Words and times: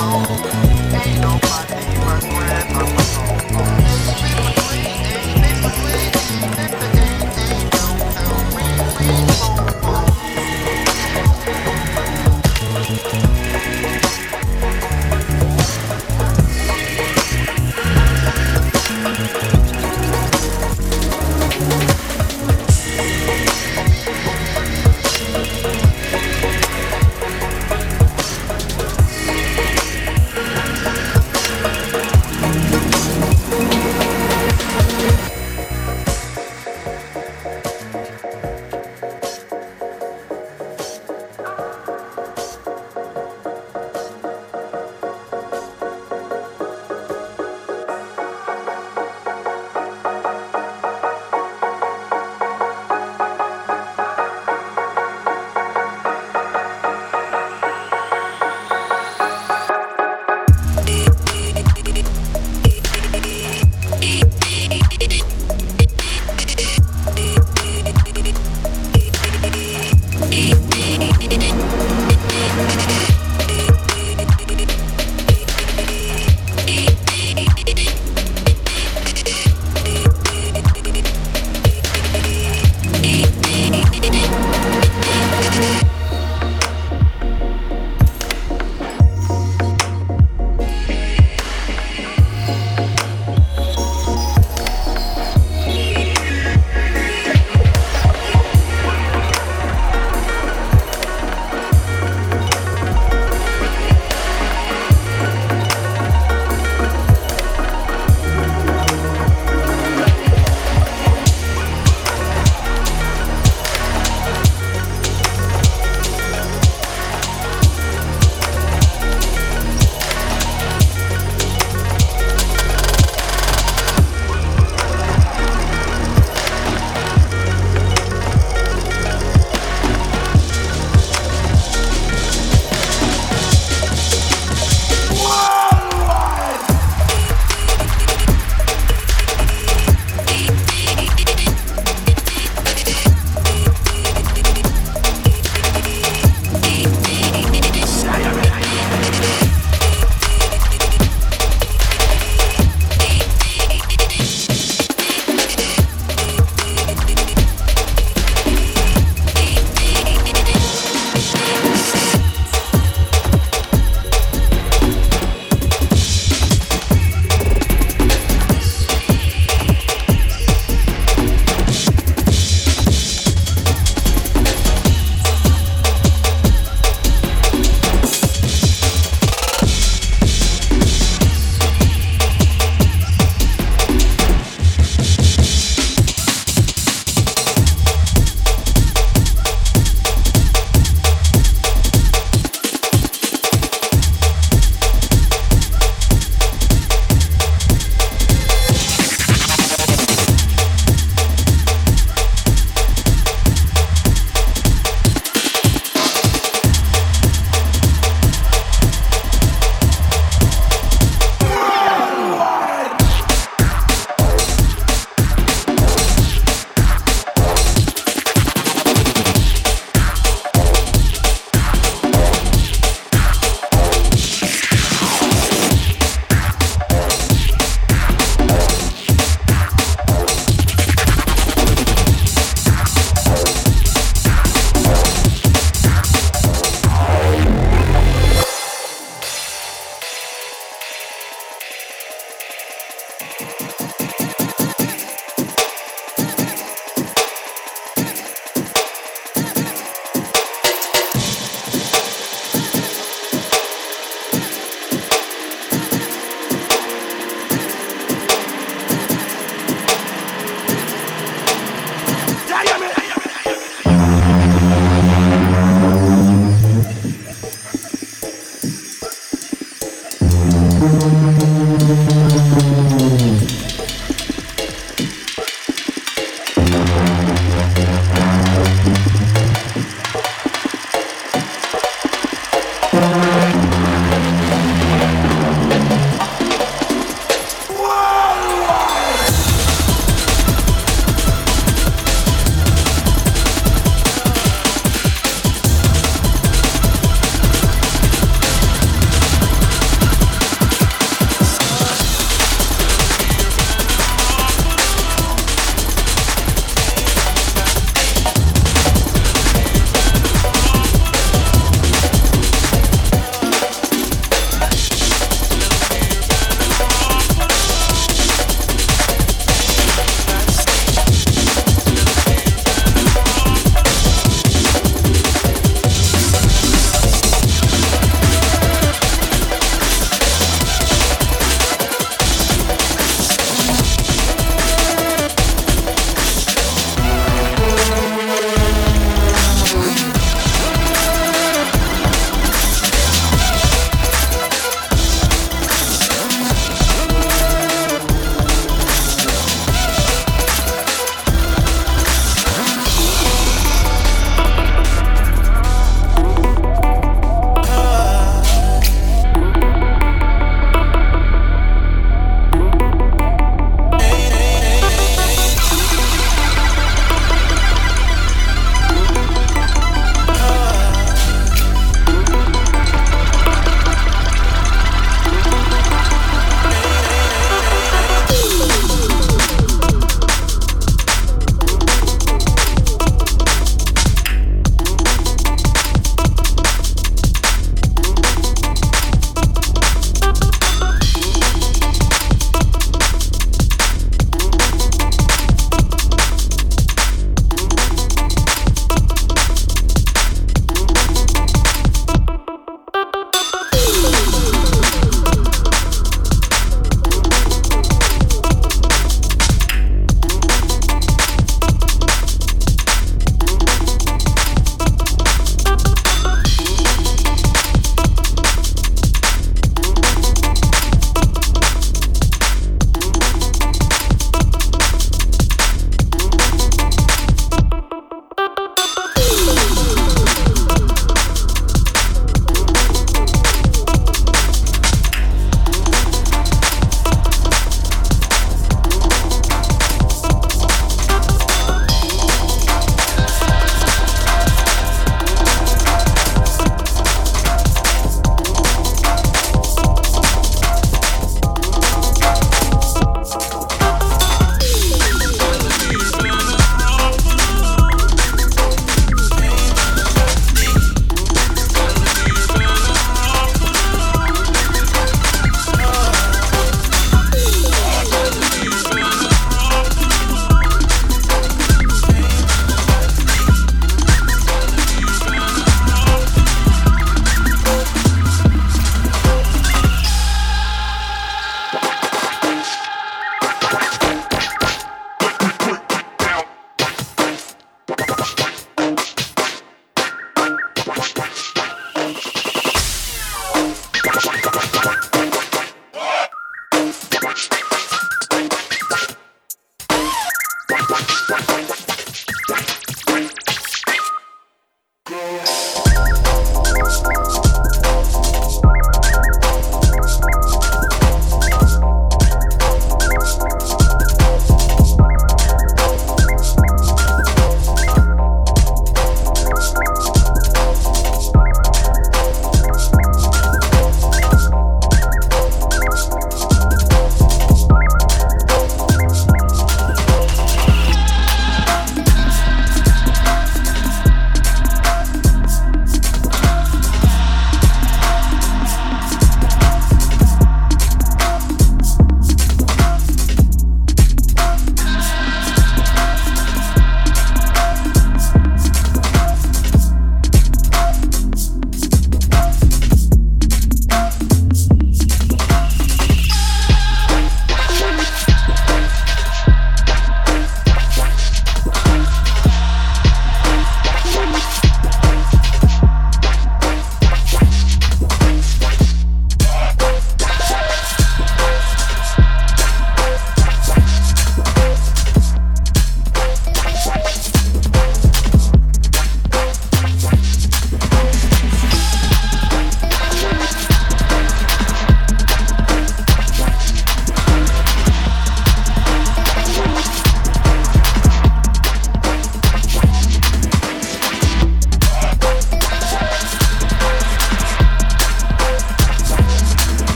Oh. 0.00 1.37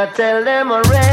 I 0.00 0.06
tell 0.06 0.42
them 0.42 0.72
already. 0.72 1.09